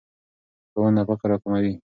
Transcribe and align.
ښوونه 0.71 1.01
فقر 1.07 1.27
راکموي. 1.31 1.73